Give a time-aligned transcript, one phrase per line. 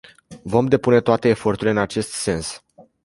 [0.43, 2.63] Vom depune toate eforturile în acest sens.